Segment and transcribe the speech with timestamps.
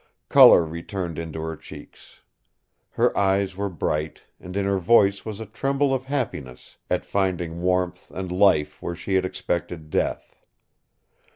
[0.29, 2.21] Color returned into her cheeks.
[2.89, 7.61] Her eyes were bright, and in her voice was a tremble of happiness at finding
[7.61, 10.39] warmth and life where she had expected death.